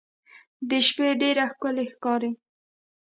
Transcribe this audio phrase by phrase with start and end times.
[0.69, 2.31] د شپې ډېر ښکلی ښکاري.